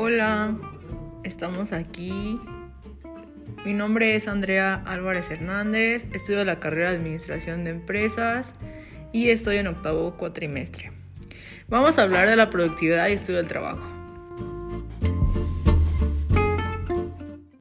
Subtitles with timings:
[0.00, 0.56] Hola,
[1.24, 2.38] estamos aquí.
[3.64, 8.52] Mi nombre es Andrea Álvarez Hernández, estudio la carrera de Administración de Empresas
[9.12, 10.92] y estoy en octavo cuatrimestre.
[11.66, 13.97] Vamos a hablar de la productividad y estudio del trabajo.